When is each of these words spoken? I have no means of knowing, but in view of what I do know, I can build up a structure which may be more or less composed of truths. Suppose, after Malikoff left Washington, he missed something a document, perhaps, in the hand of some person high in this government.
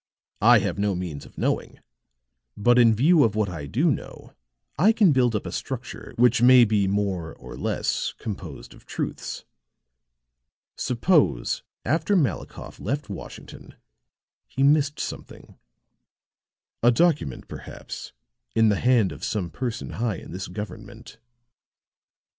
I 0.41 0.57
have 0.57 0.79
no 0.79 0.95
means 0.95 1.27
of 1.27 1.37
knowing, 1.37 1.79
but 2.57 2.79
in 2.79 2.95
view 2.95 3.23
of 3.23 3.35
what 3.35 3.49
I 3.49 3.67
do 3.67 3.91
know, 3.91 4.33
I 4.75 4.93
can 4.93 5.11
build 5.11 5.35
up 5.35 5.45
a 5.45 5.51
structure 5.51 6.15
which 6.17 6.41
may 6.41 6.65
be 6.65 6.87
more 6.87 7.35
or 7.35 7.55
less 7.55 8.15
composed 8.17 8.73
of 8.73 8.87
truths. 8.87 9.45
Suppose, 10.75 11.61
after 11.85 12.15
Malikoff 12.15 12.79
left 12.79 13.09
Washington, 13.11 13.75
he 14.47 14.63
missed 14.63 14.99
something 14.99 15.59
a 16.81 16.89
document, 16.89 17.47
perhaps, 17.47 18.11
in 18.55 18.69
the 18.69 18.79
hand 18.79 19.11
of 19.11 19.23
some 19.23 19.51
person 19.51 19.91
high 19.91 20.15
in 20.17 20.31
this 20.31 20.47
government. 20.47 21.19